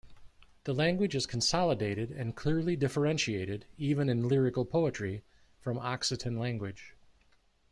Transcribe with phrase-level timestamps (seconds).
[0.63, 5.21] The language is consolidated and clearly differenciated, even in lyrical poetry,
[5.59, 6.95] from Occitan language.